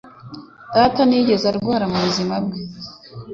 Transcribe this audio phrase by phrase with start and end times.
[0.75, 2.59] Data ntiyigeze arwara mu buzima bwe